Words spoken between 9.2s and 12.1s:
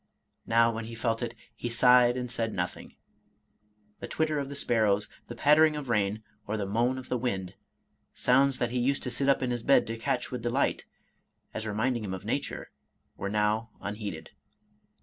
up in his bed to catch with de light, as reminding